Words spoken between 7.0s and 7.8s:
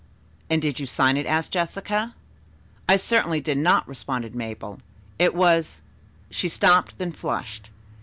flushed.